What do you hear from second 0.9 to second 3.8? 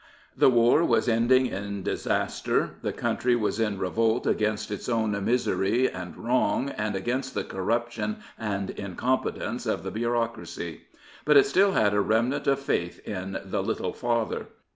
ending in disaster, 262 The Tsar the country was in